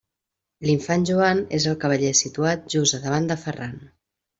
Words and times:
L'Infant 0.67 1.05
Joan 1.11 1.43
és 1.59 1.69
el 1.75 1.79
cavaller 1.85 2.13
situat 2.23 2.69
just 2.79 3.01
a 3.01 3.05
davant 3.09 3.33
de 3.33 3.43
Ferran. 3.49 3.83